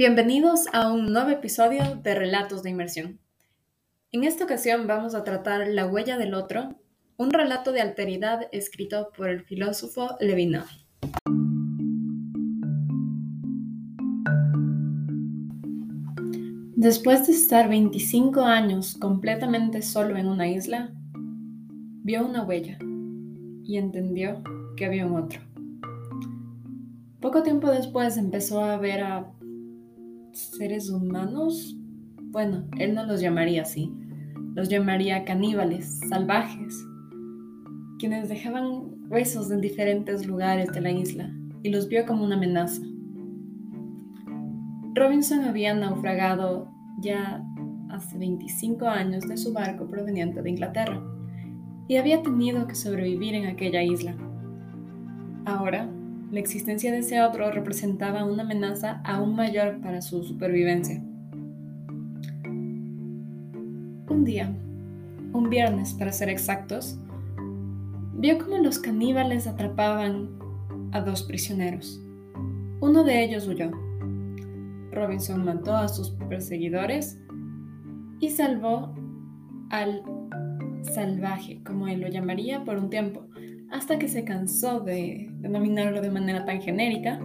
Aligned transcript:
Bienvenidos 0.00 0.64
a 0.72 0.90
un 0.90 1.12
nuevo 1.12 1.28
episodio 1.28 1.82
de 2.02 2.14
Relatos 2.14 2.62
de 2.62 2.70
Inmersión. 2.70 3.20
En 4.12 4.24
esta 4.24 4.44
ocasión 4.44 4.86
vamos 4.86 5.14
a 5.14 5.24
tratar 5.24 5.68
La 5.68 5.84
huella 5.84 6.16
del 6.16 6.32
otro, 6.32 6.74
un 7.18 7.30
relato 7.30 7.70
de 7.70 7.82
alteridad 7.82 8.48
escrito 8.50 9.10
por 9.14 9.28
el 9.28 9.42
filósofo 9.42 10.16
Levinas. 10.18 10.86
Después 16.76 17.26
de 17.26 17.34
estar 17.34 17.68
25 17.68 18.40
años 18.40 18.96
completamente 18.98 19.82
solo 19.82 20.16
en 20.16 20.28
una 20.28 20.48
isla, 20.48 20.94
vio 21.12 22.24
una 22.24 22.44
huella 22.44 22.78
y 23.64 23.76
entendió 23.76 24.42
que 24.78 24.86
había 24.86 25.04
un 25.04 25.20
otro. 25.22 25.40
Poco 27.20 27.42
tiempo 27.42 27.70
después 27.70 28.16
empezó 28.16 28.64
a 28.64 28.78
ver 28.78 29.02
a 29.02 29.30
seres 30.48 30.90
humanos. 30.90 31.76
Bueno, 32.30 32.64
él 32.78 32.94
no 32.94 33.04
los 33.04 33.20
llamaría 33.20 33.62
así. 33.62 33.92
Los 34.54 34.68
llamaría 34.68 35.24
caníbales, 35.24 36.00
salvajes, 36.08 36.84
quienes 37.98 38.28
dejaban 38.28 39.08
huesos 39.08 39.50
en 39.50 39.60
diferentes 39.60 40.26
lugares 40.26 40.72
de 40.72 40.80
la 40.80 40.90
isla 40.90 41.32
y 41.62 41.70
los 41.70 41.88
vio 41.88 42.06
como 42.06 42.24
una 42.24 42.36
amenaza. 42.36 42.82
Robinson 44.94 45.44
había 45.44 45.74
naufragado 45.74 46.68
ya 47.00 47.44
hace 47.90 48.18
25 48.18 48.86
años 48.86 49.28
de 49.28 49.36
su 49.36 49.52
barco 49.52 49.86
proveniente 49.88 50.42
de 50.42 50.50
Inglaterra 50.50 51.00
y 51.88 51.96
había 51.96 52.22
tenido 52.22 52.66
que 52.66 52.74
sobrevivir 52.74 53.34
en 53.34 53.46
aquella 53.46 53.82
isla. 53.82 54.16
Ahora, 55.44 55.88
la 56.30 56.40
existencia 56.40 56.92
de 56.92 56.98
ese 56.98 57.22
otro 57.22 57.50
representaba 57.50 58.24
una 58.24 58.42
amenaza 58.42 59.00
aún 59.04 59.34
mayor 59.34 59.80
para 59.80 60.00
su 60.00 60.22
supervivencia. 60.22 61.02
Un 64.08 64.24
día, 64.24 64.52
un 65.32 65.48
viernes 65.50 65.94
para 65.94 66.12
ser 66.12 66.28
exactos, 66.28 66.98
vio 68.14 68.38
cómo 68.38 68.58
los 68.58 68.78
caníbales 68.78 69.46
atrapaban 69.46 70.28
a 70.92 71.00
dos 71.00 71.22
prisioneros. 71.24 72.00
Uno 72.80 73.04
de 73.04 73.24
ellos 73.24 73.46
huyó 73.46 73.70
Robinson 74.92 75.44
mató 75.44 75.76
a 75.76 75.88
sus 75.88 76.10
perseguidores 76.28 77.18
y 78.20 78.30
salvó 78.30 78.94
al 79.70 80.02
salvaje, 80.82 81.60
como 81.64 81.88
él 81.88 82.00
lo 82.00 82.08
llamaría, 82.08 82.64
por 82.64 82.76
un 82.76 82.90
tiempo, 82.90 83.26
hasta 83.80 83.98
que 83.98 84.08
se 84.08 84.24
cansó 84.24 84.80
de 84.80 85.30
denominarlo 85.38 86.02
de 86.02 86.10
manera 86.10 86.44
tan 86.44 86.60
genérica 86.60 87.18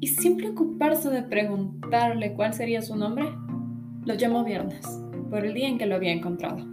y 0.00 0.06
sin 0.06 0.38
preocuparse 0.38 1.10
de 1.10 1.22
preguntarle 1.22 2.32
cuál 2.32 2.54
sería 2.54 2.80
su 2.80 2.96
nombre, 2.96 3.26
lo 4.06 4.14
llamó 4.14 4.42
Viernes, 4.42 4.86
por 5.28 5.44
el 5.44 5.52
día 5.52 5.68
en 5.68 5.76
que 5.76 5.84
lo 5.84 5.96
había 5.96 6.12
encontrado. 6.12 6.66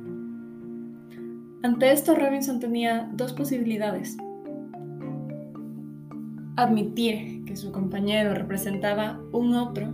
Ante 1.64 1.92
esto, 1.92 2.16
Robinson 2.16 2.62
tenía 2.62 3.10
dos 3.12 3.34
posibilidades. 3.34 4.16
Admitir 6.56 7.44
que 7.44 7.58
su 7.58 7.74
compañero 7.74 8.34
representaba 8.34 9.20
un 9.34 9.54
otro, 9.54 9.94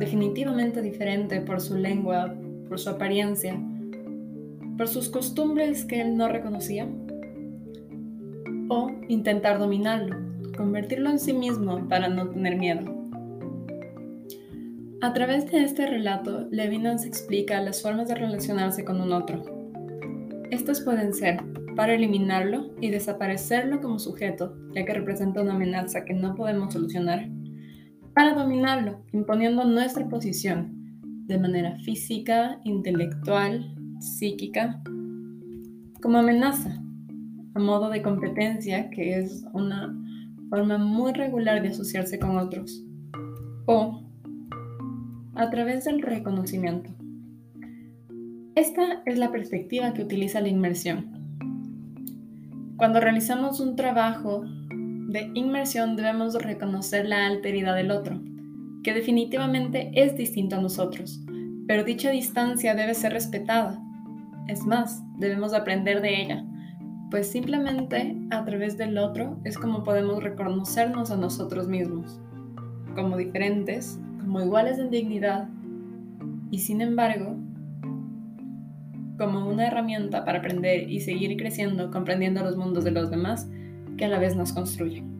definitivamente 0.00 0.82
diferente 0.82 1.42
por 1.42 1.60
su 1.60 1.76
lengua, 1.76 2.34
por 2.68 2.80
su 2.80 2.90
apariencia, 2.90 3.56
por 4.78 4.86
sus 4.88 5.08
costumbres 5.08 5.84
que 5.84 6.00
él 6.00 6.16
no 6.16 6.28
reconocía, 6.28 6.88
o 8.68 8.90
intentar 9.08 9.58
dominarlo, 9.58 10.16
convertirlo 10.56 11.10
en 11.10 11.18
sí 11.18 11.32
mismo 11.32 11.88
para 11.88 12.08
no 12.08 12.28
tener 12.28 12.56
miedo. 12.56 12.94
A 15.00 15.12
través 15.12 15.50
de 15.50 15.64
este 15.64 15.86
relato, 15.86 16.46
Levinas 16.50 17.04
explica 17.04 17.60
las 17.60 17.82
formas 17.82 18.08
de 18.08 18.14
relacionarse 18.14 18.84
con 18.84 19.00
un 19.00 19.12
otro. 19.12 19.42
Estas 20.50 20.80
pueden 20.80 21.12
ser 21.12 21.40
para 21.76 21.94
eliminarlo 21.94 22.72
y 22.80 22.90
desaparecerlo 22.90 23.80
como 23.80 23.98
sujeto, 23.98 24.56
ya 24.74 24.84
que 24.84 24.94
representa 24.94 25.42
una 25.42 25.54
amenaza 25.54 26.04
que 26.04 26.14
no 26.14 26.34
podemos 26.34 26.72
solucionar, 26.72 27.28
para 28.14 28.34
dominarlo, 28.34 29.04
imponiendo 29.12 29.64
nuestra 29.64 30.08
posición 30.08 30.72
de 31.26 31.38
manera 31.38 31.78
física, 31.80 32.60
intelectual, 32.64 33.77
psíquica, 34.00 34.82
como 36.02 36.18
amenaza, 36.18 36.82
a 37.54 37.58
modo 37.58 37.90
de 37.90 38.02
competencia, 38.02 38.90
que 38.90 39.18
es 39.18 39.44
una 39.52 39.94
forma 40.50 40.78
muy 40.78 41.12
regular 41.12 41.62
de 41.62 41.68
asociarse 41.68 42.18
con 42.18 42.38
otros, 42.38 42.84
o 43.66 44.02
a 45.34 45.50
través 45.50 45.84
del 45.84 46.02
reconocimiento. 46.02 46.90
Esta 48.54 49.02
es 49.06 49.18
la 49.18 49.30
perspectiva 49.30 49.92
que 49.94 50.02
utiliza 50.02 50.40
la 50.40 50.48
inmersión 50.48 51.18
cuando 52.78 53.00
realizamos 53.00 53.58
un 53.58 53.74
trabajo 53.74 54.44
de 54.70 55.32
inmersión 55.34 55.96
debemos 55.96 56.34
reconocer 56.34 57.08
la 57.08 57.26
alteridad 57.26 57.74
del 57.74 57.90
otro, 57.90 58.20
que 58.84 58.94
definitivamente 58.94 59.90
es 59.94 60.16
distinto 60.16 60.54
a 60.54 60.60
nosotros, 60.60 61.20
pero 61.66 61.82
dicha 61.82 62.10
distancia 62.10 62.76
debe 62.76 62.94
ser 62.94 63.14
respetada. 63.14 63.82
Es 64.48 64.64
más, 64.66 65.02
debemos 65.18 65.52
aprender 65.52 66.00
de 66.00 66.22
ella, 66.22 66.44
pues 67.10 67.30
simplemente 67.30 68.16
a 68.30 68.44
través 68.44 68.76
del 68.78 68.96
otro 68.98 69.38
es 69.44 69.58
como 69.58 69.84
podemos 69.84 70.22
reconocernos 70.22 71.10
a 71.10 71.16
nosotros 71.16 71.68
mismos, 71.68 72.18
como 72.94 73.16
diferentes, 73.16 74.00
como 74.20 74.40
iguales 74.40 74.78
en 74.78 74.90
dignidad, 74.90 75.48
y 76.50 76.58
sin 76.60 76.80
embargo, 76.80 77.36
como 79.18 79.48
una 79.48 79.66
herramienta 79.66 80.24
para 80.24 80.38
aprender 80.38 80.88
y 80.88 81.00
seguir 81.00 81.36
creciendo 81.36 81.90
comprendiendo 81.90 82.42
los 82.42 82.56
mundos 82.56 82.84
de 82.84 82.92
los 82.92 83.10
demás 83.10 83.48
que 83.98 84.06
a 84.06 84.08
la 84.08 84.18
vez 84.18 84.34
nos 84.34 84.52
construyen. 84.52 85.17